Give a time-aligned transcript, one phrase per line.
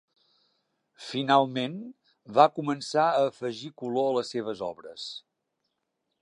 [1.07, 1.75] Finalment,
[2.37, 5.05] va començar a afegir color a les seves obres.